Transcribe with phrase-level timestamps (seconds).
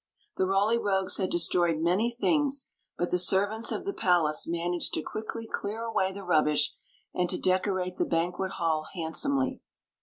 [0.35, 5.03] The Roly Rogues had destroyed many things, but the servants of the palace managed to
[5.03, 6.73] quickly clear ^ away the rubbish
[7.13, 9.61] and to decorate the banquet hall' handsomely.